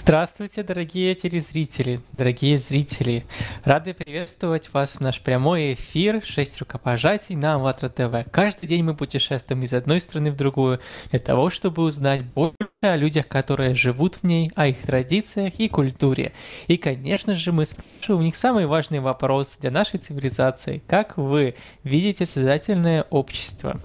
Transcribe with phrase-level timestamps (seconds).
[0.00, 3.26] Здравствуйте, дорогие телезрители, дорогие зрители.
[3.64, 8.30] Рады приветствовать вас в наш прямой эфир «Шесть рукопожатий» на АЛЛАТРА ТВ.
[8.30, 10.78] Каждый день мы путешествуем из одной страны в другую
[11.10, 15.68] для того, чтобы узнать больше о людях, которые живут в ней, о их традициях и
[15.68, 16.32] культуре.
[16.68, 20.80] И, конечно же, мы спрашиваем у них самый важный вопрос для нашей цивилизации.
[20.86, 23.80] Как вы видите создательное общество?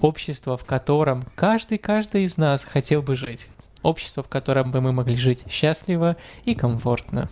[0.00, 3.48] Общество, в котором каждый-каждый из нас хотел бы жить
[3.82, 7.28] общество, в котором бы мы могли жить счастливо и комфортно.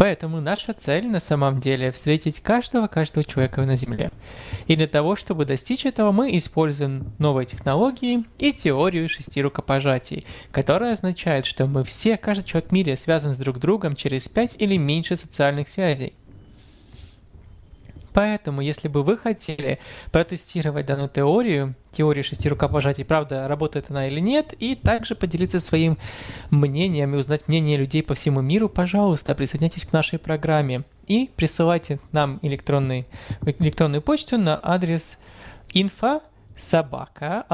[0.00, 4.10] Поэтому наша цель на самом деле встретить каждого-каждого человека на Земле.
[4.66, 10.94] И для того, чтобы достичь этого, мы используем новые технологии и теорию шести рукопожатий, которая
[10.94, 14.78] означает, что мы все, каждый человек в мире связан с друг другом через пять или
[14.78, 16.14] меньше социальных связей.
[18.12, 19.78] Поэтому, если бы вы хотели
[20.10, 25.98] протестировать данную теорию, теорию шести рукопожатий, правда, работает она или нет, и также поделиться своим
[26.50, 32.00] мнением и узнать мнение людей по всему миру, пожалуйста, присоединяйтесь к нашей программе и присылайте
[32.12, 33.06] нам электронный,
[33.42, 35.18] электронную почту на адрес
[35.72, 36.22] info
[36.56, 37.44] собака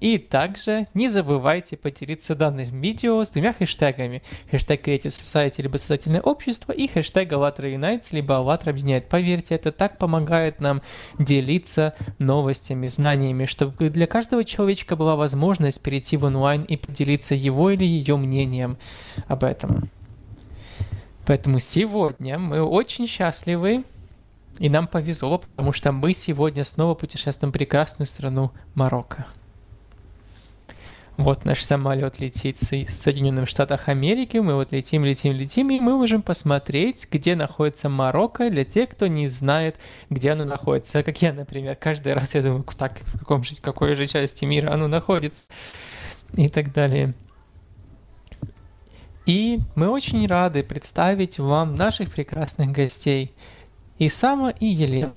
[0.00, 4.22] и также не забывайте поделиться данным видео с двумя хэштегами.
[4.50, 9.08] Хэштег Creative Society, либо Создательное общество, и хэштег ALLATRA Unites, либо ALLATRA объединяет.
[9.08, 10.82] Поверьте, это так помогает нам
[11.18, 17.70] делиться новостями, знаниями, чтобы для каждого человечка была возможность перейти в онлайн и поделиться его
[17.70, 18.78] или ее мнением
[19.28, 19.90] об этом.
[21.26, 23.84] Поэтому сегодня мы очень счастливы,
[24.58, 29.26] и нам повезло, потому что мы сегодня снова путешествуем в прекрасную страну Марокко.
[31.16, 35.96] Вот наш самолет летит с Соединенных Штатах Америки, мы вот летим, летим, летим, и мы
[35.96, 39.78] можем посмотреть, где находится Марокко, для тех, кто не знает,
[40.10, 41.02] где оно находится.
[41.02, 44.70] Как я, например, каждый раз я думаю, так, в каком же, какой же части мира
[44.72, 45.44] оно находится,
[46.34, 47.14] и так далее.
[49.24, 53.34] И мы очень рады представить вам наших прекрасных гостей,
[53.98, 55.14] Исама и Елена.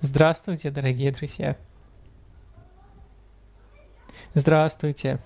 [0.00, 1.56] Здравствуйте, дорогие друзья!
[4.34, 5.18] Здравствуйте.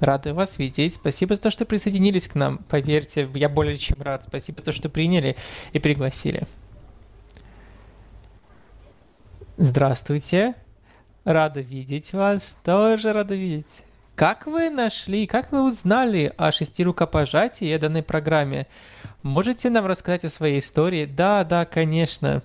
[0.00, 0.94] Рады вас видеть.
[0.94, 2.58] Спасибо за то, что присоединились к нам.
[2.68, 4.24] Поверьте, я более чем рад.
[4.24, 5.36] Спасибо за то, что приняли
[5.72, 6.46] и пригласили.
[9.56, 10.54] Здравствуйте.
[11.24, 12.56] Рада видеть вас.
[12.64, 13.66] Тоже рада видеть.
[14.14, 18.66] Как вы нашли, как вы узнали о шести рукопожатии и данной программе?
[19.22, 21.04] Можете нам рассказать о своей истории?
[21.04, 22.42] Да, да, конечно.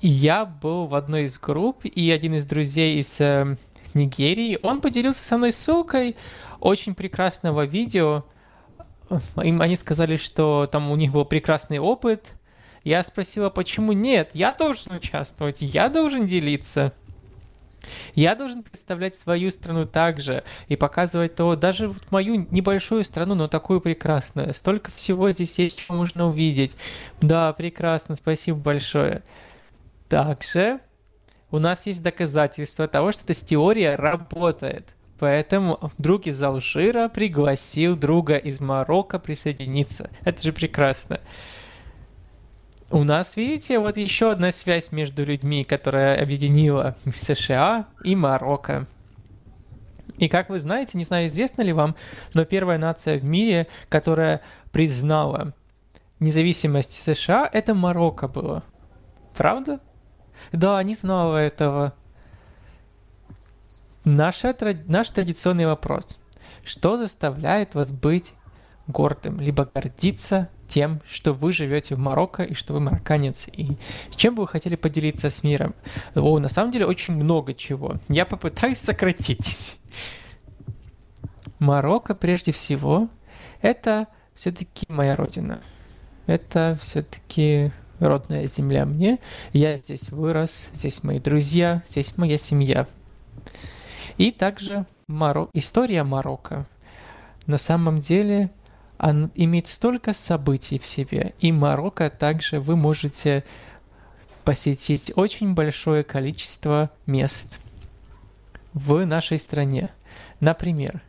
[0.00, 3.56] Я был в одной из групп, и один из друзей из э,
[3.94, 4.58] Нигерии.
[4.62, 6.16] Он поделился со мной ссылкой
[6.60, 8.24] очень прекрасного видео.
[9.42, 12.32] Им они сказали, что там у них был прекрасный опыт.
[12.82, 14.30] Я спросила, почему нет?
[14.34, 16.92] Я должен участвовать, я должен делиться.
[18.14, 23.46] Я должен представлять свою страну также и показывать то, даже вот мою небольшую страну, но
[23.46, 24.54] такую прекрасную.
[24.54, 26.76] Столько всего здесь есть, что можно увидеть.
[27.20, 29.22] Да, прекрасно, спасибо большое.
[30.08, 30.80] Также
[31.54, 34.88] у нас есть доказательства того, что эта теория работает.
[35.20, 40.10] Поэтому друг из Алжира пригласил друга из Марокко присоединиться.
[40.24, 41.20] Это же прекрасно.
[42.90, 48.88] У нас, видите, вот еще одна связь между людьми, которая объединила США и Марокко.
[50.18, 51.94] И как вы знаете, не знаю, известно ли вам,
[52.34, 54.40] но первая нация в мире, которая
[54.72, 55.54] признала
[56.18, 58.64] независимость США, это Марокко было.
[59.36, 59.78] Правда?
[60.52, 61.94] Да, не знала этого.
[64.04, 64.54] Наша,
[64.86, 66.18] наш традиционный вопрос.
[66.64, 68.32] Что заставляет вас быть
[68.86, 73.76] гордым, либо гордиться тем, что вы живете в Марокко и что вы марокканец, и
[74.16, 75.74] чем бы вы хотели поделиться с миром?
[76.14, 77.96] О, на самом деле очень много чего.
[78.08, 79.58] Я попытаюсь сократить.
[81.58, 83.08] Марокко прежде всего
[83.62, 85.60] это все-таки моя родина.
[86.26, 89.18] Это все-таки родная земля мне.
[89.52, 92.86] Я здесь вырос, здесь мои друзья, здесь моя семья.
[94.16, 95.48] И также Маро...
[95.52, 96.66] история Марокко.
[97.46, 98.50] На самом деле
[98.96, 101.34] она имеет столько событий в себе.
[101.40, 103.44] И Марокко также вы можете
[104.44, 107.60] посетить очень большое количество мест
[108.72, 109.90] в нашей стране.
[110.40, 111.02] Например,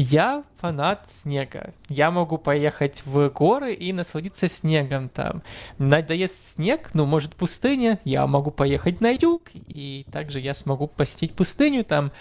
[0.00, 1.74] я фанат снега.
[1.88, 5.42] Я могу поехать в горы и насладиться снегом там.
[5.78, 11.34] Надоест снег, ну, может, пустыня, я могу поехать на юг, и также я смогу посетить
[11.34, 12.12] пустыню там.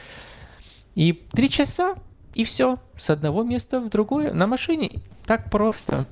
[0.96, 1.96] И три часа,
[2.34, 5.02] и все, с одного места в другое, на машине.
[5.26, 6.08] Так просто.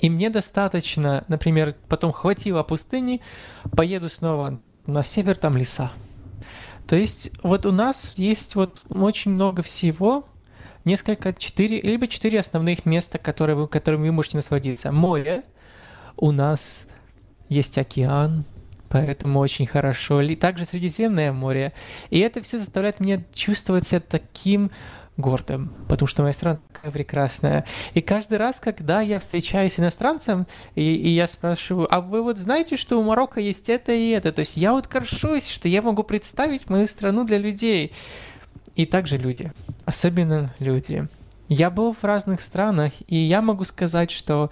[0.00, 3.20] И мне достаточно, например, потом хватило пустыни,
[3.76, 5.92] поеду снова на север, там леса.
[6.86, 10.28] То есть вот у нас есть вот очень много всего,
[10.84, 14.92] несколько, четыре, либо четыре основных места, которые вы, которыми вы можете насладиться.
[14.92, 15.44] Море,
[16.16, 16.86] у нас
[17.48, 18.44] есть океан,
[18.88, 20.20] поэтому очень хорошо.
[20.20, 21.72] И также Средиземное море.
[22.10, 24.70] И это все заставляет меня чувствовать себя таким
[25.16, 27.64] гордым, потому что моя страна такая прекрасная.
[27.94, 32.38] И каждый раз, когда я встречаюсь с иностранцем, и, и я спрашиваю, а вы вот
[32.38, 34.32] знаете, что у Марокко есть это и это?
[34.32, 37.92] То есть я вот горжусь, что я могу представить мою страну для людей.
[38.76, 39.52] И также люди,
[39.84, 41.08] особенно люди.
[41.48, 44.50] Я был в разных странах, и я могу сказать, что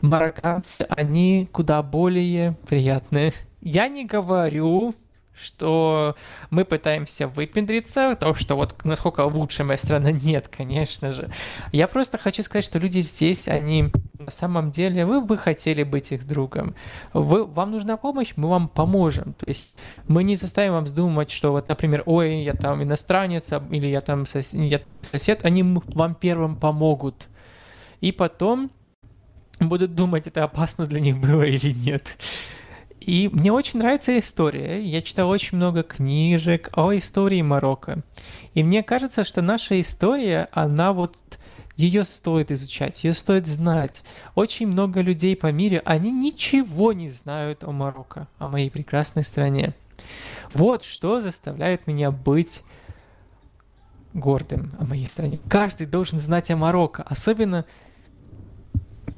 [0.00, 3.32] марокканцы, они куда более приятные.
[3.60, 4.94] Я не говорю,
[5.42, 6.16] что
[6.50, 11.30] мы пытаемся выпендриться, то, что вот насколько лучше моя страна, нет, конечно же.
[11.72, 16.12] Я просто хочу сказать, что люди здесь, они на самом деле, вы бы хотели быть
[16.12, 16.74] их другом.
[17.12, 19.32] Вы, вам нужна помощь, мы вам поможем.
[19.34, 19.74] То есть
[20.06, 24.00] мы не заставим вам думать, что вот, например, ой, я там иностранец, а, или я
[24.00, 24.52] там сос...
[24.52, 27.28] я сосед, они вам первым помогут.
[28.00, 28.70] И потом
[29.60, 32.16] будут думать, это опасно для них было или нет.
[33.00, 34.80] И мне очень нравится история.
[34.80, 38.02] Я читал очень много книжек о истории Марокко.
[38.54, 41.16] И мне кажется, что наша история, она вот
[41.76, 44.02] ее стоит изучать, ее стоит знать.
[44.34, 49.74] Очень много людей по миру, они ничего не знают о Марокко, о моей прекрасной стране.
[50.52, 52.62] Вот что заставляет меня быть
[54.12, 55.38] гордым о моей стране.
[55.48, 57.64] Каждый должен знать о Марокко, особенно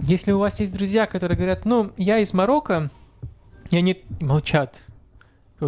[0.00, 2.90] если у вас есть друзья, которые говорят, ну, я из Марокко,
[3.70, 4.76] и они молчат.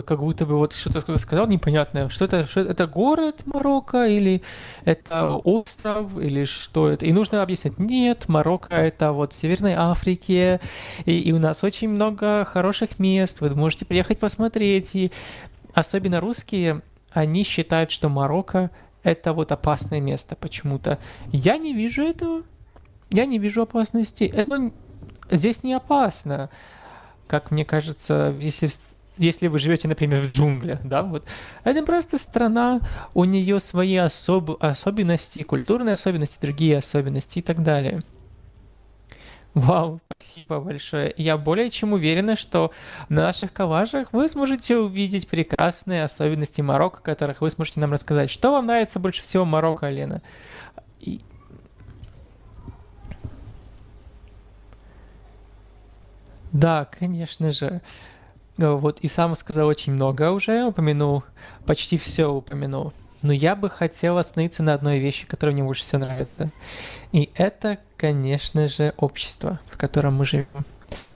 [0.06, 2.08] Как будто бы вот что-то кто-то сказал непонятное.
[2.08, 4.42] Что это, что это город Марокко или
[4.86, 7.04] это остров или что это?
[7.04, 7.78] И нужно объяснить.
[7.78, 10.60] Нет, Марокко это вот в Северной Африке.
[11.04, 13.42] И, и у нас очень много хороших мест.
[13.42, 14.94] Вы можете приехать посмотреть.
[14.94, 15.12] И
[15.74, 18.70] особенно русские, они считают, что Марокко
[19.02, 20.98] это вот опасное место почему-то.
[21.32, 22.44] Я не вижу этого.
[23.10, 24.24] Я не вижу опасности.
[24.24, 24.72] Это,
[25.30, 26.48] здесь не опасно
[27.26, 28.70] как мне кажется, если
[29.16, 31.24] если вы живете, например, в джунглях, да, вот,
[31.64, 32.80] это просто страна,
[33.14, 34.56] у нее свои особ...
[34.62, 38.02] особенности, культурные особенности, другие особенности и так далее.
[39.54, 41.12] Вау, спасибо большое.
[41.18, 42.72] Я более чем уверена, что
[43.10, 48.30] на наших коллажах вы сможете увидеть прекрасные особенности Марокко, которых вы сможете нам рассказать.
[48.30, 50.22] Что вам нравится больше всего Марокко, Лена?
[51.00, 51.20] И
[56.52, 57.80] Да, конечно же.
[58.58, 61.24] Э, вот и сам сказал очень много уже, упомянул,
[61.66, 62.92] почти все упомянул.
[63.22, 66.50] Но я бы хотел остановиться на одной вещи, которая мне больше всего нравится.
[67.12, 70.66] И это, конечно же, общество, в котором мы живем.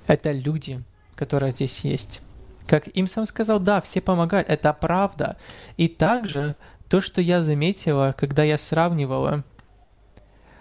[0.06, 0.82] Это люди,
[1.16, 2.22] которые здесь есть.
[2.66, 5.36] Как им сам сказал, да, все помогают, это правда.
[5.76, 6.54] И также
[6.88, 9.44] то, что я заметила, когда я сравнивала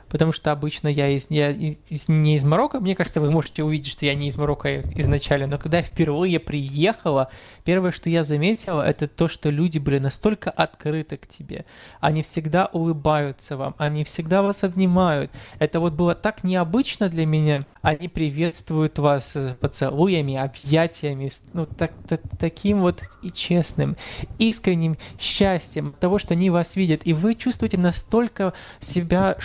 [0.09, 3.91] потому что обычно я, из, я из, не из Марокко, мне кажется, вы можете увидеть,
[3.91, 7.29] что я не из Марокко изначально, но когда я впервые приехала,
[7.63, 11.65] первое, что я заметила, это то, что люди были настолько открыты к тебе.
[11.99, 15.31] Они всегда улыбаются вам, они всегда вас обнимают.
[15.59, 17.61] Это вот было так необычно для меня.
[17.81, 23.95] Они приветствуют вас поцелуями, объятиями, ну, так, так, таким вот и честным,
[24.39, 27.01] искренним счастьем того, что они вас видят.
[27.05, 29.37] И вы чувствуете настолько себя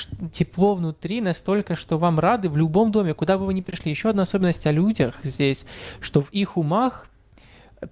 [0.51, 3.91] тепло внутри, настолько, что вам рады в любом доме, куда бы вы ни пришли.
[3.91, 5.67] Еще одна особенность о людях здесь,
[6.01, 7.07] что в их умах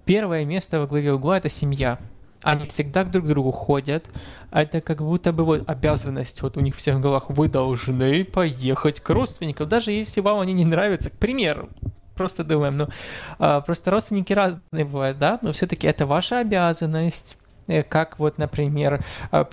[0.05, 1.99] первое место во главе угла– это семья.
[2.41, 4.09] Они всегда друг к другу ходят.
[4.51, 7.29] Это как будто бы вот обязанность вот у них всех в головах.
[7.29, 11.09] Вы должны поехать к родственникам, даже если вам они не нравятся.
[11.09, 11.69] К примеру,
[12.15, 12.87] просто думаем, ну,
[13.39, 17.37] а, просто родственники разные бывают, да, но все-таки это ваша обязанность
[17.67, 19.43] э, как вот, например, а,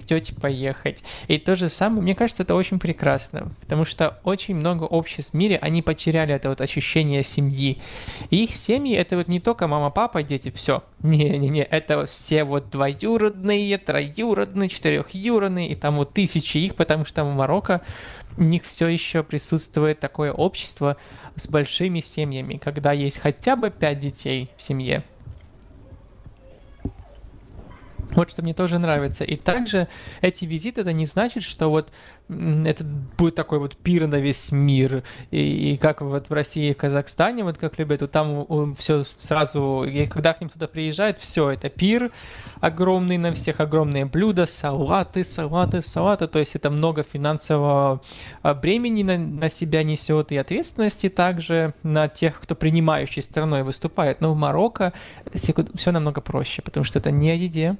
[0.00, 1.02] племяшки, идете поехать.
[1.28, 5.36] И то же самое, мне кажется, это очень прекрасно, потому что очень много обществ в
[5.36, 7.78] мире, они потеряли это вот ощущение семьи.
[8.30, 10.82] И их семьи это вот не только мама, папа, дети, все.
[11.02, 17.34] Не-не-не, это все вот двоюродные, троюродные, четырехюродные, и там вот тысячи их, потому что в
[17.34, 17.82] Марокко
[18.36, 20.96] у них все еще присутствует такое общество
[21.36, 25.02] с большими семьями, когда есть хотя бы пять детей в семье.
[28.14, 29.24] Вот что мне тоже нравится.
[29.24, 29.88] И также
[30.20, 31.90] эти визиты, это не значит, что вот
[32.28, 32.84] это
[33.18, 35.02] будет такой вот пир на весь мир.
[35.30, 39.84] И, и как вот в России и Казахстане, вот как любят, вот там все сразу,
[39.84, 42.12] и когда к ним туда приезжают, все, это пир
[42.60, 48.00] огромный на всех, огромные блюда, салаты, салаты, салаты, то есть это много финансового
[48.42, 54.20] а, бремени на, на себя несет и ответственности также на тех, кто принимающей стороной выступает.
[54.20, 54.92] Но в Марокко
[55.34, 57.76] все намного проще, потому что это не о еде,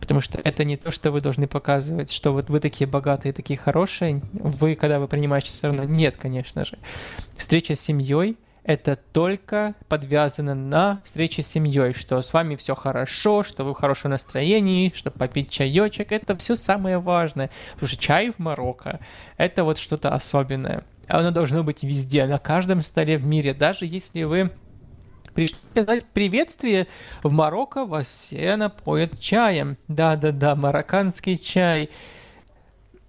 [0.00, 3.58] Потому что это не то, что вы должны показывать, что вот вы такие богатые, такие
[3.58, 5.84] хорошие, вы, когда вы принимаете сторону.
[5.84, 6.78] Нет, конечно же.
[7.36, 13.42] Встреча с семьей это только подвязано на встрече с семьей, что с вами все хорошо,
[13.42, 17.50] что вы в хорошем настроении, что попить чаечек, это все самое важное.
[17.74, 19.00] Потому что чай в Марокко
[19.36, 20.84] это вот что-то особенное.
[21.08, 24.50] Оно должно быть везде, на каждом столе в мире, даже если вы
[25.34, 26.86] пришли сказать приветствие.
[27.22, 29.76] В Марокко во все напоят чаем.
[29.88, 31.90] Да-да-да, марокканский чай.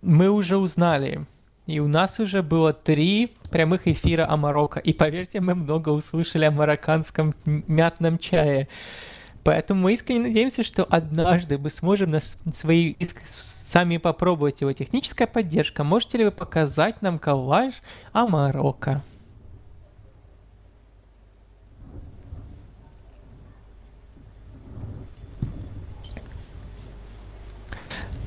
[0.01, 1.25] Мы уже узнали.
[1.65, 4.79] И у нас уже было три прямых эфира о Марокко.
[4.79, 8.67] И поверьте, мы много услышали о марокканском мятном чае.
[9.43, 12.21] Поэтому мы искренне надеемся, что однажды мы сможем на
[12.53, 12.95] свои
[13.37, 14.73] сами попробовать его.
[14.73, 15.83] Техническая поддержка.
[15.83, 17.73] Можете ли вы показать нам коллаж
[18.11, 19.01] о Марокко?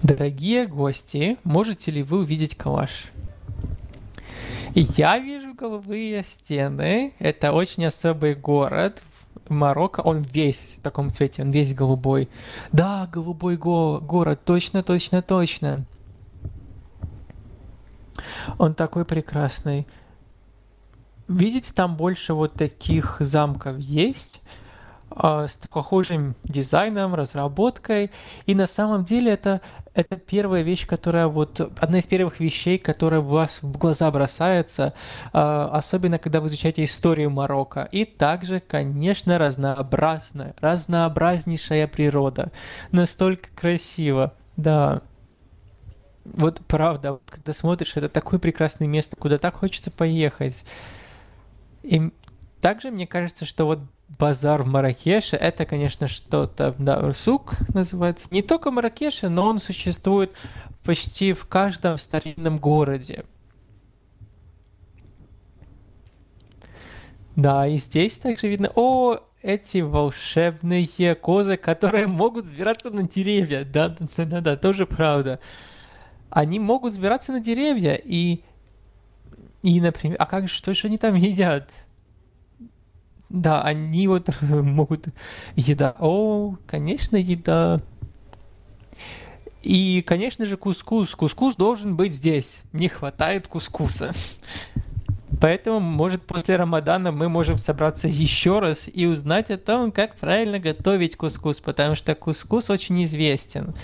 [0.09, 3.13] Дорогие гости, можете ли вы увидеть коллаж?
[4.75, 7.13] Я вижу голубые стены.
[7.19, 9.03] Это очень особый город.
[9.51, 12.31] Марокко он весь в таком цвете, он весь голубой.
[12.73, 15.85] Да, голубой го- город, точно, точно, точно.
[18.57, 19.87] Он такой прекрасный.
[21.29, 24.41] Видите, там больше вот таких замков есть.
[25.11, 28.11] А, с похожим дизайном, разработкой.
[28.47, 29.61] И на самом деле это,
[29.99, 34.95] это первая вещь, которая вот, одна из первых вещей, которая у вас в глаза бросается,
[35.33, 37.89] а, особенно когда вы изучаете историю Марокко.
[37.91, 42.53] И также, конечно, разнообразная, разнообразнейшая природа.
[42.93, 45.03] Настолько красиво, да.
[46.25, 50.65] Вот правда, когда смотришь, это такое прекрасное место, куда так хочется поехать.
[51.83, 52.13] И
[52.61, 58.29] также мне кажется, что вот базар в Маракеше, это, конечно, что-то, да, сук называется.
[58.31, 60.33] Не только Маракеше, но он существует
[60.83, 63.25] почти в каждом старинном городе.
[67.37, 73.65] Да, и здесь также видно, о, эти волшебные козы, которые могут взбираться на деревья.
[73.65, 75.39] Да, да, да, да, тоже правда.
[76.31, 78.43] Они могут взбираться на деревья и,
[79.63, 81.71] и, например, а как что же они там едят?
[83.29, 85.09] Да, они вот могут...
[85.57, 85.95] Еда.
[85.99, 87.81] О, конечно, еда.
[89.63, 91.15] И, конечно же, кускус.
[91.15, 92.63] Кускус должен быть здесь.
[92.73, 94.13] Не хватает кускуса.
[95.41, 100.59] Поэтому, может, после Рамадана мы можем собраться еще раз и узнать о том, как правильно
[100.59, 103.75] готовить кускус, потому что кускус очень известен.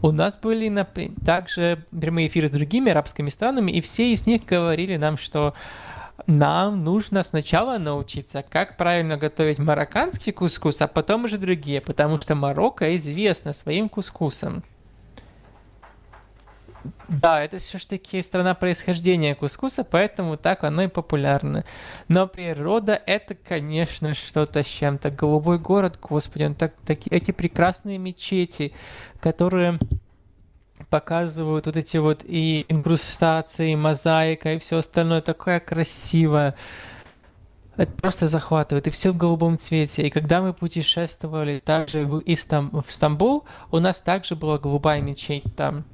[0.00, 4.44] У нас были например, также прямые эфиры с другими арабскими странами, и все из них
[4.44, 5.54] говорили нам, что
[6.26, 12.34] нам нужно сначала научиться, как правильно готовить марокканский кускус, а потом уже другие, потому что
[12.34, 14.62] Марокко известна своим кускусом.
[17.08, 21.64] Да, это все-таки страна происхождения кускуса, поэтому так оно и популярно.
[22.08, 25.10] Но природа это, конечно, что-то с чем-то.
[25.10, 28.72] Голубой город, господи, он так, так, эти прекрасные мечети,
[29.20, 29.78] которые
[30.90, 36.54] показывают вот эти вот и инкрустации, мозаика и все остальное такое красивое.
[37.76, 40.06] Это просто захватывает, и все в голубом цвете.
[40.06, 45.44] И когда мы путешествовали также в, Истам, в Стамбул, у нас также была голубая мечеть
[45.56, 45.84] там.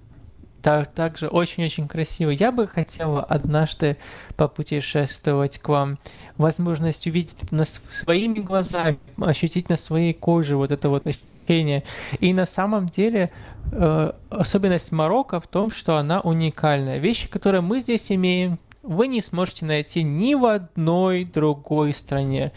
[0.61, 2.31] Так, также очень-очень красиво.
[2.31, 3.97] Я бы хотела однажды
[4.37, 5.99] попутешествовать к вам.
[6.37, 11.07] Возможность увидеть на своими глазами, ощутить на своей коже вот это вот
[11.49, 11.85] ощущение.
[12.21, 13.31] И на самом деле
[13.71, 16.99] Э, особенность Марокко в том, что она уникальная.
[16.99, 22.53] Вещи, которые мы здесь имеем, вы не сможете найти ни в одной другой стране.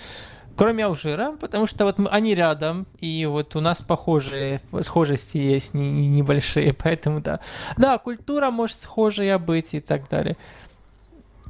[0.56, 5.74] Кроме Алжира, потому что вот мы, они рядом, и вот у нас похожие схожести есть
[5.74, 7.40] не, не, небольшие, поэтому да.
[7.78, 10.38] Да, культура может схожая быть и так далее.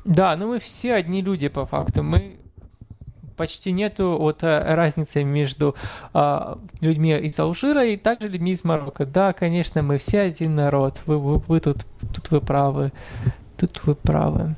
[0.06, 2.02] Да, но мы все одни люди по факту.
[2.02, 2.41] Мы
[3.42, 5.76] почти нету вот э, разницы между
[6.14, 9.04] а, людьми из Алжира и также людьми из Марокко.
[9.04, 11.02] Да, конечно, мы все один народ.
[11.08, 12.92] Вы, вы, вы тут, тут вы правы.
[13.58, 14.56] Тут вы правы.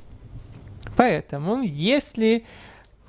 [0.97, 2.43] Поэтому, если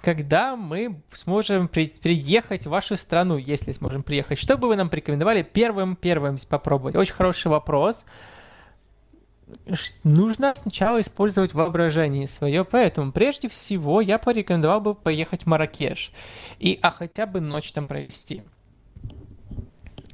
[0.00, 4.88] когда мы сможем при, приехать в вашу страну, если сможем приехать, что бы вы нам
[4.88, 6.94] порекомендовали первым первым попробовать?
[6.94, 8.04] Очень хороший вопрос.
[10.02, 16.12] Нужно сначала использовать воображение свое, поэтому прежде всего я порекомендовал бы поехать в Маракеш
[16.58, 18.42] и а хотя бы ночь там провести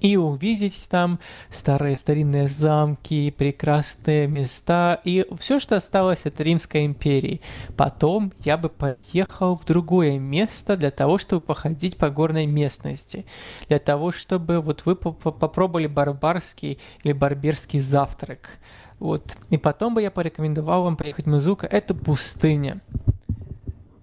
[0.01, 7.41] и увидеть там старые старинные замки, прекрасные места и все, что осталось от Римской империи.
[7.77, 13.27] Потом я бы поехал в другое место для того, чтобы походить по горной местности,
[13.69, 18.59] для того, чтобы вот вы попробовали барбарский или барберский завтрак.
[18.99, 19.37] Вот.
[19.49, 21.67] И потом бы я порекомендовал вам поехать в Музука.
[21.67, 22.81] Это пустыня.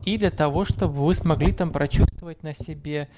[0.05, 3.09] И для того, чтобы вы смогли там прочувствовать на себе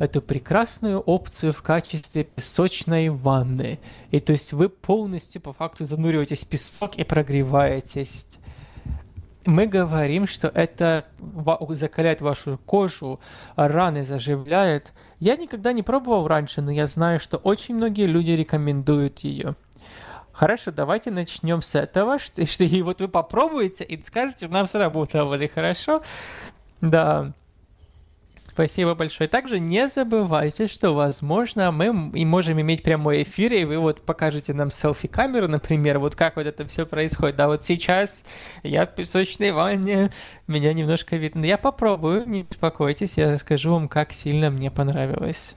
[0.00, 3.78] эту прекрасную опцию в качестве песочной ванны.
[4.10, 8.26] И то есть вы полностью по факту зануриваетесь в песок и прогреваетесь.
[9.44, 11.04] Мы говорим, что это
[11.70, 13.20] закаляет вашу кожу,
[13.56, 14.92] раны заживляет.
[15.18, 19.54] Я никогда не пробовал раньше, но я знаю, что очень многие люди рекомендуют ее.
[20.32, 25.34] Хорошо, давайте начнем с этого, что, что и вот вы попробуете и скажете, нам сработало
[25.34, 26.02] ли хорошо.
[26.80, 27.34] Да.
[28.52, 29.28] Спасибо большое.
[29.28, 34.52] Также не забывайте, что, возможно, мы и можем иметь прямой эфир, и вы вот покажете
[34.54, 37.36] нам селфи-камеру, например, вот как вот это все происходит.
[37.36, 38.24] Да, вот сейчас
[38.64, 40.10] я в песочной ванне,
[40.48, 41.44] меня немножко видно.
[41.44, 45.54] Я попробую, не беспокойтесь, я расскажу вам, как сильно мне понравилось.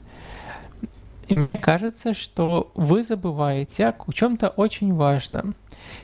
[1.28, 5.56] И мне кажется, что вы забываете о чем-то очень важном.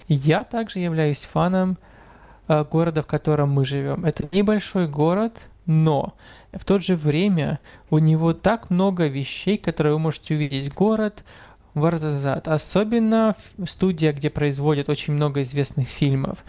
[0.07, 1.77] Я также являюсь фаном
[2.47, 4.05] э, города, в котором мы живем.
[4.05, 6.15] Это небольшой город, но
[6.51, 10.73] в то же время у него так много вещей, которые вы можете увидеть.
[10.73, 11.23] Город
[11.75, 13.35] Варзазат, особенно
[13.67, 16.43] студия, где производят очень много известных фильмов.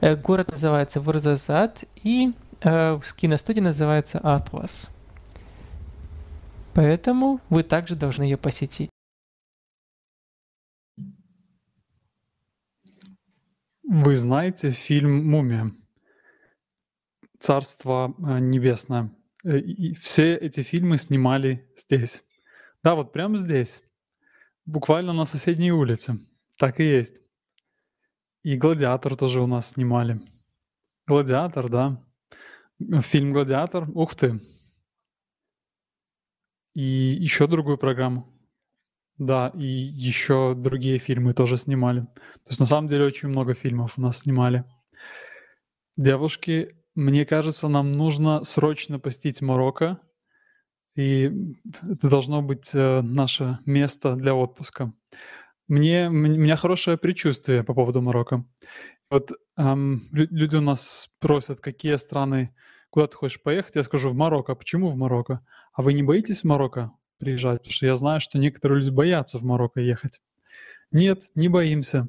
[0.00, 2.32] Э, город называется Варзазат, и
[2.62, 4.90] э, киностудия называется Атлас.
[6.74, 8.90] Поэтому вы также должны ее посетить.
[13.88, 15.72] Вы знаете фильм «Мумия»?
[17.38, 19.10] «Царство э, небесное».
[19.46, 22.24] Э, и все эти фильмы снимали здесь.
[22.82, 23.82] Да, вот прямо здесь.
[24.64, 26.18] Буквально на соседней улице.
[26.58, 27.20] Так и есть.
[28.42, 30.20] И «Гладиатор» тоже у нас снимали.
[31.06, 32.04] «Гладиатор», да.
[33.02, 33.88] Фильм «Гладиатор».
[33.94, 34.40] Ух ты.
[36.74, 38.32] И еще другую программу.
[39.18, 42.00] Да, и еще другие фильмы тоже снимали.
[42.00, 44.64] То есть на самом деле очень много фильмов у нас снимали.
[45.96, 50.00] Девушки, мне кажется, нам нужно срочно посетить Марокко,
[50.96, 51.30] и
[51.82, 54.92] это должно быть э, наше место для отпуска.
[55.68, 58.44] Мне, у меня хорошее предчувствие по поводу Марокко.
[59.10, 62.54] Вот эм, люди у нас просят, какие страны,
[62.90, 64.54] куда ты хочешь поехать, я скажу в Марокко.
[64.54, 65.44] Почему в Марокко?
[65.74, 67.58] А вы не боитесь в Марокко приезжать?
[67.58, 70.20] Потому что я знаю, что некоторые люди боятся в Марокко ехать.
[70.92, 72.08] Нет, не боимся.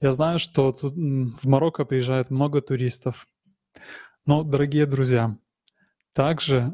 [0.00, 3.26] Я знаю, что тут в Марокко приезжает много туристов.
[4.26, 5.36] Но, дорогие друзья,
[6.12, 6.72] также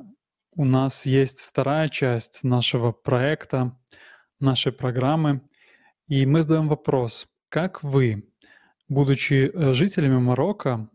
[0.54, 3.78] у нас есть вторая часть нашего проекта,
[4.40, 5.42] нашей программы,
[6.06, 8.30] и мы задаем вопрос, как вы,
[8.88, 10.90] будучи э, жителями Марокко,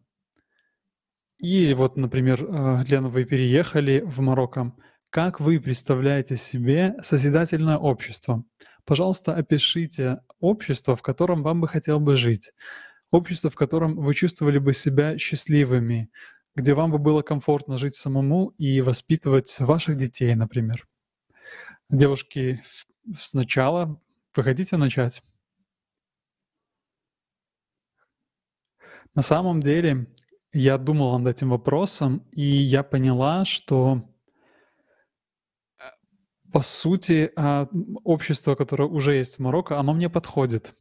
[1.38, 4.74] и вот, например, э, Лена, вы переехали в Марокко,
[5.10, 8.46] как вы представляете себе созидательное общество?
[8.86, 12.52] Пожалуйста, опишите общество, в котором вам бы хотел бы жить.
[13.14, 16.10] Общество, в котором вы чувствовали бы себя счастливыми,
[16.56, 20.88] где вам бы было комфортно жить самому и воспитывать ваших детей, например.
[21.92, 22.64] Девушки,
[23.16, 24.02] сначала
[24.36, 25.22] вы хотите начать?
[29.14, 30.08] На самом деле,
[30.52, 34.10] я думал над этим вопросом, и я поняла, что
[35.78, 35.84] э,
[36.52, 37.70] по сути, а,
[38.04, 40.74] общество, которое уже есть в Марокко, оно мне подходит.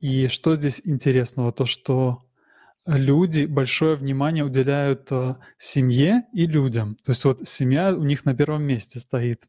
[0.00, 1.52] И что здесь интересного?
[1.52, 2.24] То, что
[2.86, 6.96] люди большое внимание уделяют э, семье и людям.
[6.96, 9.48] То есть вот семья у них на первом месте стоит.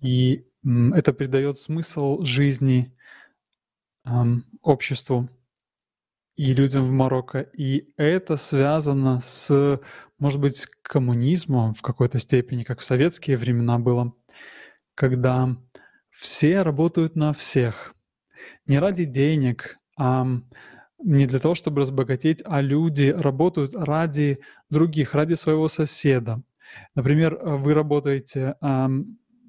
[0.00, 2.92] И это придает смысл жизни
[4.62, 5.28] обществу
[6.36, 7.40] и людям в Марокко.
[7.40, 9.80] И это связано с,
[10.18, 14.12] может быть, коммунизмом в какой-то степени, как в советские времена было,
[14.94, 15.56] когда
[16.10, 17.94] все работают на всех.
[18.72, 20.26] Не ради денег, а
[21.04, 24.38] не для того, чтобы разбогатеть, а люди работают ради
[24.70, 26.40] других, ради своего соседа.
[26.94, 28.54] Например, вы работаете,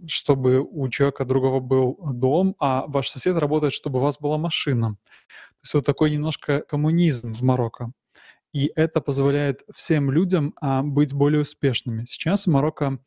[0.05, 4.97] чтобы у человека другого был дом, а ваш сосед работает, чтобы у вас была машина.
[4.97, 7.93] То есть вот такой немножко коммунизм в Марокко.
[8.51, 12.03] И это позволяет всем людям а, быть более успешными.
[12.03, 12.99] Сейчас Марокко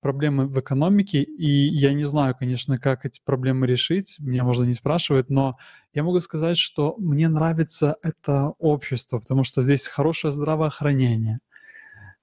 [0.00, 4.74] проблемы в экономике, и я не знаю, конечно, как эти проблемы решить, меня можно не
[4.74, 5.56] спрашивать, но
[5.94, 11.40] я могу сказать, что мне нравится это общество, потому что здесь хорошее здравоохранение,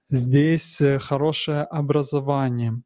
[0.08, 2.80] здесь э, хорошее образование,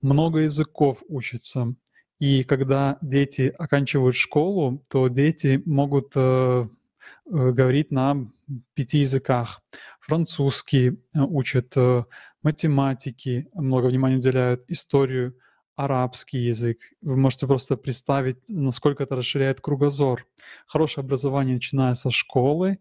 [0.00, 1.74] много языков учатся.
[2.18, 6.66] И когда дети оканчивают школу, то дети могут э, э,
[7.26, 8.30] говорить на
[8.74, 9.60] пяти языках.
[10.00, 12.04] Французский э, учат, э,
[12.42, 15.36] математики много внимания уделяют, историю,
[15.76, 16.78] арабский язык.
[17.00, 20.26] Вы можете просто представить, насколько это расширяет кругозор.
[20.66, 22.78] Хорошее образование, начиная со школы,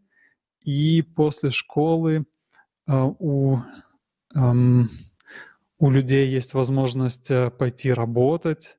[0.63, 2.26] и после школы
[2.88, 3.60] э, у,
[4.36, 4.89] эм,
[5.80, 8.78] у людей есть возможность пойти работать,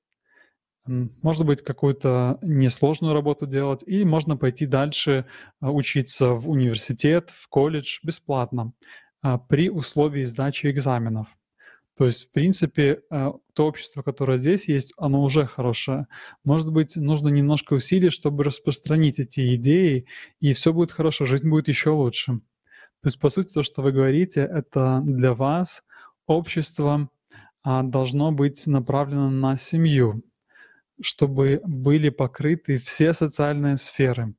[0.84, 5.26] может быть, какую-то несложную работу делать, и можно пойти дальше
[5.60, 8.72] учиться в университет, в колледж бесплатно.
[9.22, 11.28] А, при условии сдачи экзаменов.
[11.96, 16.08] То есть, в принципе, а, то общество, которое здесь есть, оно уже хорошее.
[16.44, 20.06] Может быть, нужно немножко усилий, чтобы распространить эти идеи,
[20.40, 22.40] и все будет хорошо, жизнь будет еще лучше.
[23.02, 25.84] То есть, по сути, то, что вы говорите, это для вас
[26.26, 27.08] общество
[27.62, 30.24] а, должно быть направлено на семью,
[31.00, 34.34] чтобы были покрыты все социальные сферы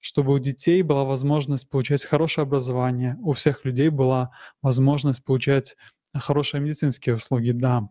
[0.00, 4.30] чтобы у детей была возможность получать хорошее образование, у всех людей была
[4.62, 5.76] возможность получать
[6.14, 7.90] хорошие медицинские услуги, да.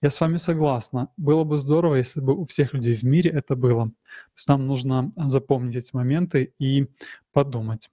[0.00, 1.08] Я с вами согласна.
[1.16, 3.86] Было бы здорово, если бы у всех людей в мире это было.
[3.86, 3.92] То
[4.36, 6.86] есть нам нужно запомнить эти моменты и
[7.32, 7.90] подумать,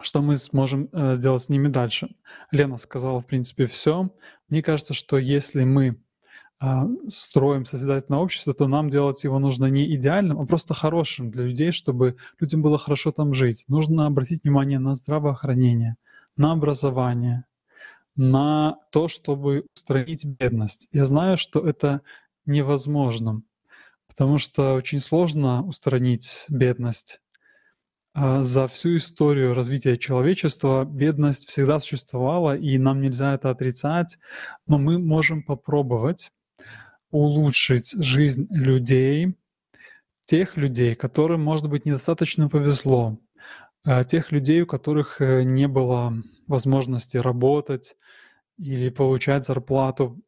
[0.00, 2.14] что мы сможем э, сделать с ними дальше.
[2.50, 4.10] Лена сказала, в принципе, все.
[4.48, 6.00] Мне кажется, что если мы
[7.08, 11.72] строим созидательное общество, то нам делать его нужно не идеальным, а просто хорошим для людей,
[11.72, 13.64] чтобы людям было хорошо там жить.
[13.68, 15.96] Нужно обратить внимание на здравоохранение,
[16.36, 17.44] на образование,
[18.16, 20.88] на то, чтобы устранить бедность.
[20.92, 22.02] Я знаю, что это
[22.46, 23.42] невозможно,
[24.08, 27.20] потому что очень сложно устранить бедность.
[28.16, 34.18] А за всю историю развития человечества бедность всегда существовала, и нам нельзя это отрицать,
[34.68, 36.30] но мы можем попробовать
[37.14, 39.36] улучшить жизнь людей,
[40.24, 43.18] тех людей, которым, может быть, недостаточно повезло,
[43.84, 46.12] а тех людей, у которых э, не было
[46.48, 47.96] возможности работать
[48.58, 50.20] или получать зарплату.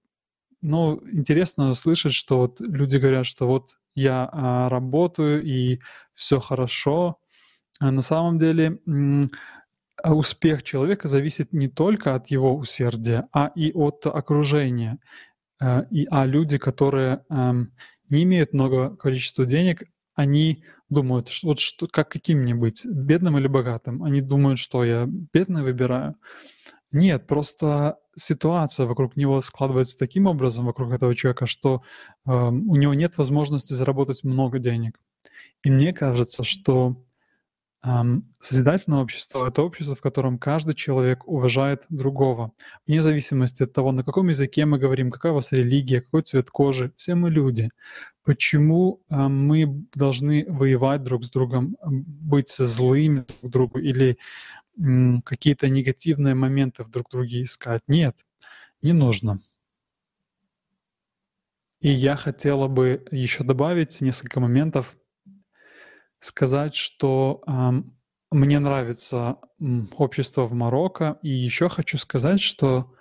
[0.63, 5.81] Но интересно слышать, что вот люди говорят, что вот я а, работаю и
[6.15, 7.19] все хорошо.
[7.81, 8.79] А на самом деле
[10.05, 14.99] успех человека зависит не только от его усердия, а и от окружения.
[15.61, 17.73] Э, и, а люди, которые эм,
[18.11, 23.39] не имеют много количества денег, они думают, что, вот что, как каким мне быть, бедным
[23.39, 24.03] или богатым?
[24.03, 26.17] Они думают, что я бедный выбираю.
[26.93, 31.83] Нет, просто ситуация вокруг него складывается таким образом, вокруг этого человека, что
[32.27, 34.99] э, у него нет возможности заработать много денег.
[35.65, 37.05] И мне кажется, что
[38.41, 42.51] Созидательное общество— это общество, в котором каждый человек уважает другого,
[42.85, 46.51] вне зависимости от того, на каком языке мы говорим, какая у вас религия, какой цвет
[46.51, 46.93] кожи.
[46.97, 47.71] Все мы люди.
[48.25, 54.19] Почему мы должны воевать друг с другом, быть злыми друг другу или
[55.25, 57.83] какие-то негативные моменты в друг друге искать?
[57.87, 58.17] Нет,
[58.83, 59.39] не нужно.
[61.81, 64.97] И я хотела бы еще добавить несколько моментов,
[66.19, 67.43] сказать, что
[68.31, 69.39] мне нравится
[69.97, 72.93] общество в Марокко, и еще хочу сказать, что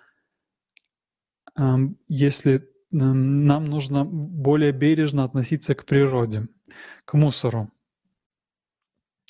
[2.08, 6.47] если нам нужно более бережно относиться к природе,
[7.06, 7.71] к мусору,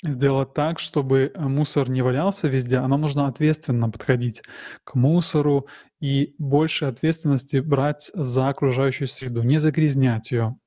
[0.02, 4.42] сделать так, чтобы мусор не валялся везде, а нам нужно ответственно подходить
[4.84, 5.68] к мусору
[6.00, 10.58] и больше ответственности брать за окружающую среду, не загрязнять ее,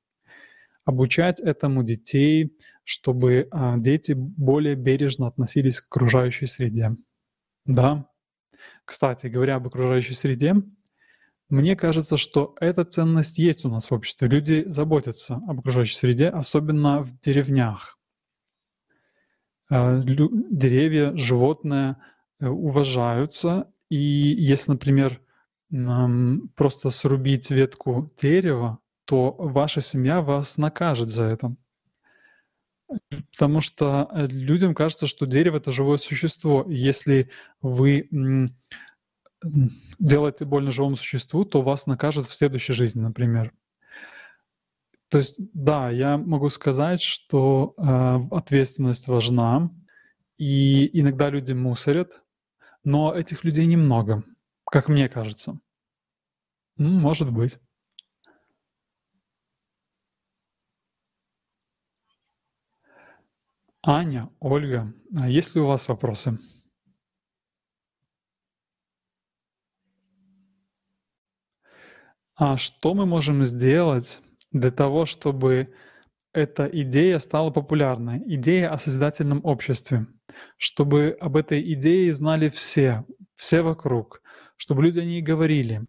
[0.90, 6.96] обучать этому детей, чтобы а, дети более бережно относились к окружающей среде.
[7.64, 8.06] Да.
[8.84, 10.54] Кстати, говоря об окружающей среде,
[11.48, 14.28] мне кажется, что эта ценность есть у нас в обществе.
[14.28, 17.98] Люди заботятся об окружающей среде, особенно в деревнях.
[19.68, 21.96] А, деревья, животные
[22.40, 25.20] э, уважаются, и если, например,
[26.56, 31.56] просто срубить ветку дерева, то ваша семья вас накажет за это.
[33.32, 36.64] Потому что э, людям кажется, что дерево— это живое существо.
[36.68, 37.28] Если
[37.60, 38.08] вы
[39.98, 43.52] делаете больно живому существу, то вас накажут в следующей жизни, например.
[45.08, 49.72] То есть, да, я могу сказать, что э, ответственность важна,
[50.38, 52.22] и иногда люди мусорят,
[52.84, 54.22] но этих людей немного,
[54.64, 55.58] как мне кажется.
[56.76, 57.58] Может быть.
[63.82, 66.38] Аня, Ольга, а есть ли у вас вопросы?
[72.34, 74.20] А что мы можем сделать
[74.52, 75.72] для того, чтобы
[76.34, 78.22] эта идея стала популярной?
[78.36, 80.06] Идея о созидательном обществе.
[80.58, 84.22] Чтобы об этой идее знали все, все вокруг,
[84.56, 85.86] чтобы люди о ней говорили,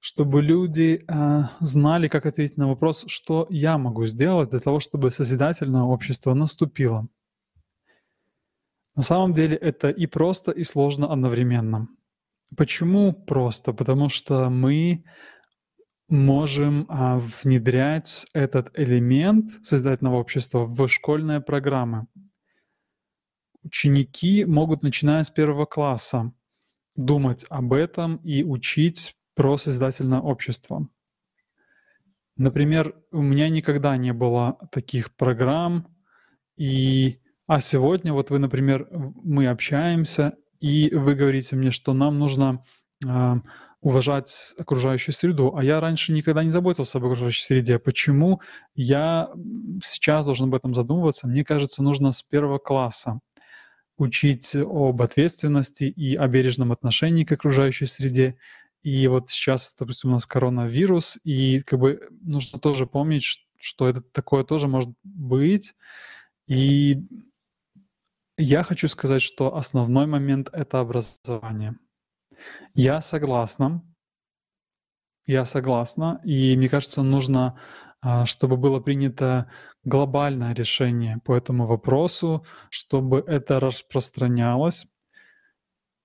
[0.00, 5.10] чтобы люди э, знали, как ответить на вопрос, что я могу сделать для того, чтобы
[5.10, 7.06] созидательное общество наступило.
[8.98, 11.86] На самом деле это и просто, и сложно одновременно.
[12.56, 13.72] Почему просто?
[13.72, 15.04] Потому что мы
[16.08, 22.08] можем а, внедрять этот элемент созидательного общества в школьные программы.
[23.62, 26.32] Ученики могут, начиная с первого класса,
[26.96, 30.88] думать об этом и учить про созидательное общество.
[32.36, 35.86] Например, у меня никогда не было таких программ,
[36.56, 42.64] и, а сегодня вот вы, например, мы общаемся, и вы говорите мне, что нам нужно
[43.04, 43.34] э,
[43.80, 47.80] уважать окружающую среду, а я раньше никогда не заботился об окружающей среде.
[47.80, 48.40] Почему
[48.76, 49.30] я
[49.82, 51.26] сейчас должен об этом задумываться?
[51.26, 53.18] Мне кажется, нужно с первого класса
[53.96, 58.36] учить об ответственности и о бережном отношении к окружающей среде
[58.82, 63.24] и вот сейчас, допустим, у нас коронавирус, и как бы нужно тоже помнить,
[63.58, 65.74] что это такое тоже может быть.
[66.46, 67.02] И
[68.38, 71.74] я хочу сказать, что основной момент— это образование.
[72.74, 73.82] Я согласна.
[75.26, 76.20] Я согласна.
[76.24, 77.58] И мне кажется, нужно,
[78.00, 79.50] а, чтобы было принято
[79.84, 84.86] глобальное решение по этому вопросу, чтобы это распространялось.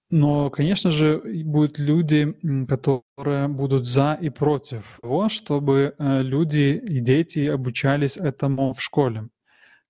[0.10, 2.36] Но, конечно же, будут люди,
[2.68, 9.30] которые будут за и против того, чтобы э, люди и дети обучались этому в школе.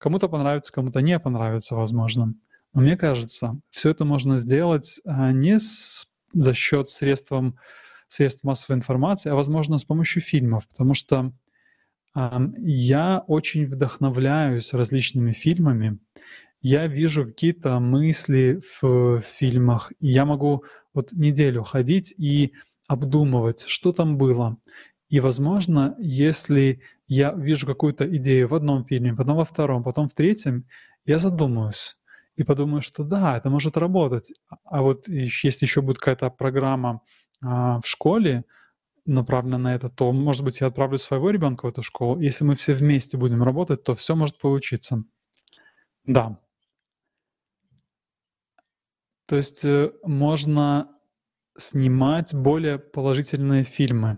[0.03, 2.33] Кому-то понравится, кому-то не понравится, возможно.
[2.73, 7.31] Но мне кажется, все это можно сделать а, не с, за счет средств,
[8.09, 11.31] средств массовой информации, а, возможно, с помощью фильмов, потому что
[12.13, 15.99] я очень вдохновляюсь различными фильмами,
[16.61, 22.51] я вижу какие-то мысли в фильмах, и я могу вот неделю ходить и
[22.89, 24.57] обдумывать, что там было.
[25.13, 30.15] И, возможно, если я вижу какую-то идею в одном фильме, потом во втором, потом в
[30.15, 30.65] третьем,
[31.05, 31.97] я задумаюсь
[32.35, 34.33] и подумаю, что да, это может работать.
[34.63, 37.01] А вот если еще будет какая-то программа
[37.43, 38.45] а, в школе,
[39.05, 42.19] направлена на это, то, может быть, я отправлю своего ребенка в эту школу.
[42.19, 45.03] Если мы все вместе будем работать, то все может получиться.
[46.07, 46.39] Да.
[49.27, 50.89] То есть э, можно
[51.55, 54.17] снимать более положительные фильмы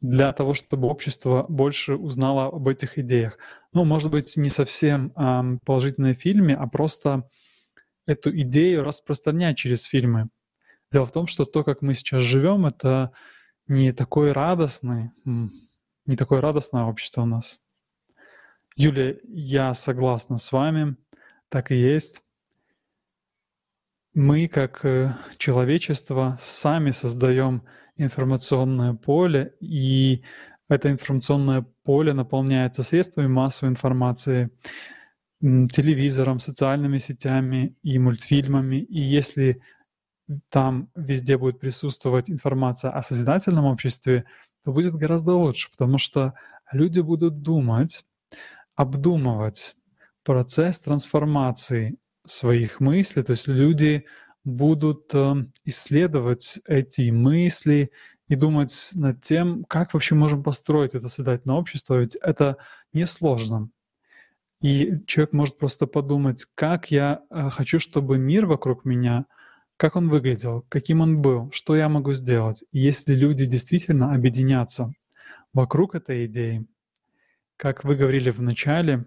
[0.00, 3.38] для того, чтобы общество больше узнало об этих идеях.
[3.72, 7.28] Ну, может быть, не совсем э, положительные фильмы, а просто
[8.06, 10.28] эту идею распространять через фильмы.
[10.92, 13.12] Дело в том, что то, как мы сейчас живем, это
[13.66, 17.60] не такое радостное, не такое радостное общество у нас.
[18.76, 20.96] Юлия, я согласна с вами,
[21.48, 22.24] так и есть
[24.14, 27.64] мы, как э, человечество, сами создаем
[27.96, 30.22] информационное поле, и
[30.68, 34.50] это информационное поле наполняется средствами массовой информации,
[35.40, 38.76] телевизором, социальными сетями и мультфильмами.
[38.76, 39.60] И если
[40.48, 44.24] там везде будет присутствовать информация о созидательном обществе,
[44.64, 46.32] то будет гораздо лучше, потому что
[46.72, 48.06] люди будут думать,
[48.74, 49.76] обдумывать
[50.22, 54.06] процесс трансформации своих мыслей, то есть люди
[54.44, 57.90] будут эм, исследовать эти мысли
[58.28, 62.56] и думать над тем, как вообще можем построить это создательное общество, ведь это
[62.92, 63.70] несложно.
[64.60, 69.26] И человек может просто подумать, как я э, хочу, чтобы мир вокруг меня,
[69.76, 72.64] как он выглядел, каким он был, что я могу сделать.
[72.72, 74.92] Если люди действительно объединятся
[75.52, 76.66] вокруг этой идеи,
[77.56, 79.06] как вы говорили в начале,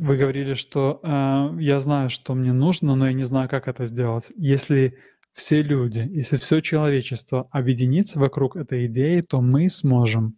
[0.00, 3.84] вы говорили, что э, я знаю, что мне нужно, но я не знаю, как это
[3.84, 4.32] сделать.
[4.34, 4.96] Если
[5.34, 10.36] все люди, если все человечество объединится вокруг этой идеи, то мы сможем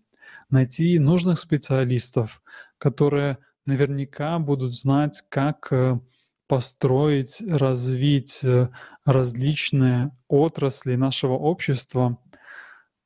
[0.50, 2.42] найти нужных специалистов,
[2.76, 6.00] которые наверняка будут знать, как э,
[6.48, 8.68] построить, развить э,
[9.04, 12.18] различные отрасли нашего общества.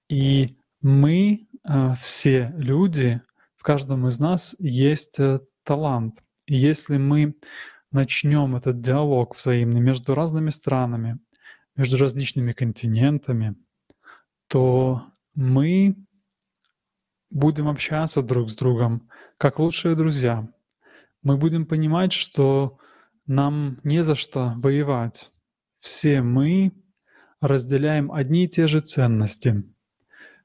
[0.09, 3.21] И мы, э, все люди,
[3.57, 5.19] в каждом из нас есть
[5.63, 6.23] талант.
[6.47, 7.35] И если мы
[7.91, 11.19] начнем этот диалог взаимный между разными странами,
[11.77, 13.57] между различными континентами,
[14.49, 15.05] то
[15.35, 15.97] мы
[17.31, 20.49] будем общаться друг с другом, как лучшие друзья.
[21.23, 22.79] Мы будем понимать, что
[23.27, 25.33] нам не за что воевать.
[25.81, 26.73] Все мы
[27.41, 29.65] разделяем одни и те же ценности.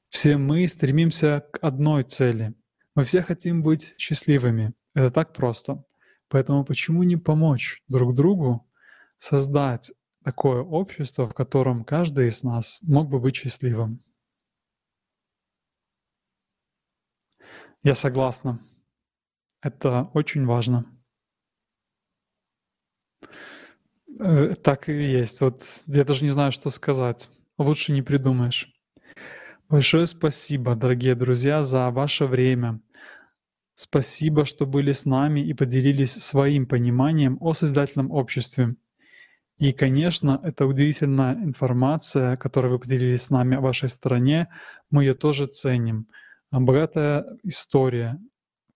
[0.08, 2.54] Все мы стремимся к одной цели.
[2.94, 4.74] Мы все хотим быть счастливыми.
[4.94, 5.84] Это так просто.
[6.32, 8.66] Поэтому почему не помочь друг другу
[9.18, 9.92] создать
[10.24, 14.00] такое общество, в котором каждый из нас мог бы быть счастливым?
[17.82, 18.60] Я согласна.
[19.60, 20.86] Это очень важно.
[24.18, 25.42] Э, так и есть.
[25.42, 27.28] Вот я даже не знаю, что сказать.
[27.58, 28.72] Лучше не придумаешь.
[29.68, 32.80] Большое спасибо, дорогие друзья, за ваше время.
[33.74, 38.76] Спасибо, что были с нами и поделились своим пониманием о созидательном обществе.
[39.58, 44.48] И, конечно, это удивительная информация, которую вы поделились с нами о вашей стране.
[44.90, 46.06] Мы ее тоже ценим.
[46.50, 48.18] Богатая история,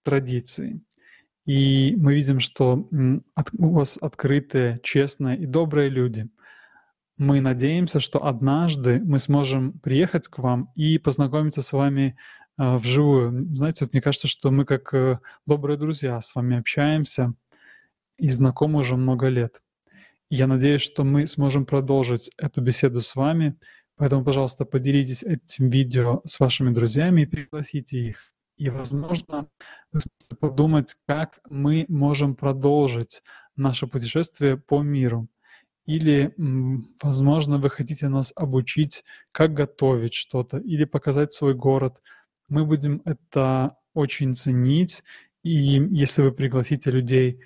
[0.03, 0.81] традиции.
[1.45, 2.89] И мы видим, что
[3.59, 6.29] у вас открытые, честные и добрые люди.
[7.19, 12.17] Мы надеемся, что однажды мы сможем приехать к вам и познакомиться с вами
[12.59, 13.55] вживую.
[13.55, 17.35] Знаете, вот мне кажется, что мы как э, добрые друзья с вами общаемся
[18.19, 19.63] и знакомы уже много лет.
[20.31, 23.57] Я надеюсь, что мы сможем продолжить эту беседу с вами.
[23.97, 28.33] Поэтому, пожалуйста, поделитесь этим видео с вашими друзьями и пригласите их.
[28.59, 29.49] И, возможно,
[30.41, 33.23] подумать, как мы можем продолжить
[33.55, 35.29] наше путешествие по миру.
[35.87, 36.35] Или,
[37.03, 42.03] возможно, вы хотите нас обучить, как готовить что-то, или показать свой город.
[42.49, 45.03] Мы будем это очень ценить.
[45.43, 47.41] И если вы пригласите людей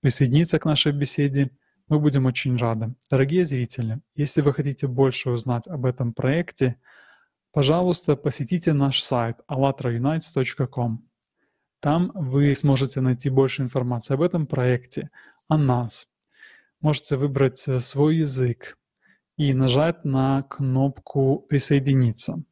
[0.00, 1.50] присоединиться к нашей беседе,
[1.88, 2.94] мы будем очень рады.
[3.10, 6.76] Дорогие зрители, если вы хотите больше узнать об этом проекте,
[7.52, 11.04] пожалуйста, посетите наш сайт allatraunites.com.
[11.80, 15.10] Там вы сможете найти больше информации об этом проекте,
[15.48, 16.08] о нас.
[16.80, 18.78] Можете выбрать э, свой язык
[19.36, 22.42] и нажать на кнопку «Присоединиться».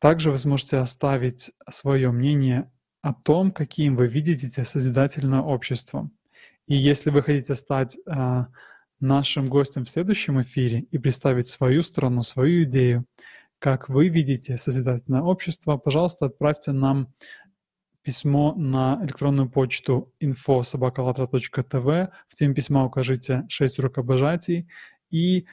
[0.00, 2.70] Также вы сможете оставить свое мнение
[3.02, 6.10] о том, каким вы видите созидательное общество.
[6.66, 8.44] И если вы хотите стать э,
[8.98, 13.04] нашим гостем в следующем эфире и представить свою страну, свою идею,
[13.58, 17.12] как вы видите созидательное общество, пожалуйста, отправьте нам
[18.02, 22.08] письмо на электронную почту info.sobakалатра.tv.
[22.28, 24.66] В теме письма укажите 6 рукопожатий.
[25.10, 25.46] И,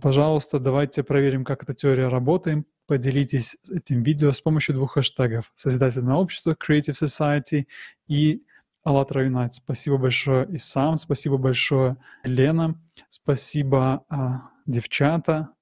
[0.00, 2.64] пожалуйста, давайте проверим, как эта теория работает.
[2.86, 7.66] Поделитесь этим видео с помощью двух хэштегов «Созидательное общество» Creative Society
[8.06, 8.42] и
[8.82, 9.52] «АЛЛАТРА Unite».
[9.52, 15.54] Спасибо большое, Исам, спасибо большое, Лена, спасибо, а, девчата,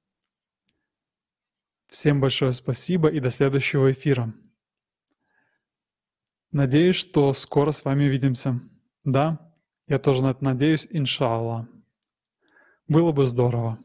[1.93, 4.33] Всем большое спасибо и до следующего эфира.
[6.51, 8.63] Надеюсь, что скоро с вами увидимся.
[9.05, 9.53] Да,
[9.89, 11.67] я тоже на это надеюсь, иншаллах.
[12.89, 13.79] Было бы здорово.